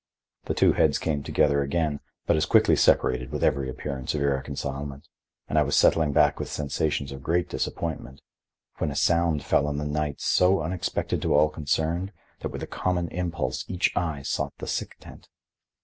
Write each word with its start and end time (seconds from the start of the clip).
The 0.45 0.55
two 0.55 0.73
heads 0.73 0.97
came 0.97 1.21
together 1.21 1.61
again, 1.61 1.99
but 2.25 2.35
as 2.35 2.47
quickly 2.47 2.75
separated 2.75 3.31
with 3.31 3.43
every 3.43 3.69
appearance 3.69 4.15
of 4.15 4.21
irreconcilement, 4.23 5.07
and 5.47 5.59
I 5.59 5.61
was 5.61 5.75
settling 5.75 6.11
back 6.11 6.39
with 6.39 6.49
sensations 6.49 7.11
of 7.11 7.21
great 7.21 7.47
disappointment, 7.49 8.19
when 8.79 8.89
a 8.89 8.95
sound 8.95 9.43
fell 9.43 9.67
on 9.67 9.77
the 9.77 9.85
night 9.85 10.19
so 10.19 10.61
unexpected 10.63 11.21
to 11.21 11.35
all 11.35 11.49
concerned 11.49 12.13
that 12.39 12.49
with 12.49 12.63
a 12.63 12.65
common 12.65 13.09
impulse 13.09 13.63
each 13.67 13.95
eye 13.95 14.23
sought 14.23 14.53
the 14.57 14.65
sick 14.65 14.95
tent. 14.99 15.29